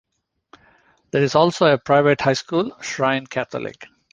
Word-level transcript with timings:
There 1.11 1.21
is 1.21 1.35
also 1.35 1.67
a 1.67 1.77
private 1.77 2.21
high 2.21 2.33
school, 2.33 2.75
Shrine 2.81 3.27
Catholic. 3.27 3.85